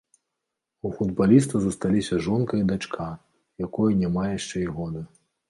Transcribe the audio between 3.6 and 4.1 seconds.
якой